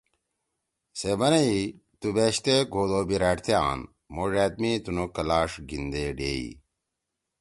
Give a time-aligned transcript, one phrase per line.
[0.99, 1.57] سے بنَئی:
[1.99, 3.79] ”تُو بیشتے گھودو بیِرأڑتے آن!
[4.13, 6.47] مھو ڙأت می تنُو کلاݜ گھیِندے ڈیئی۔“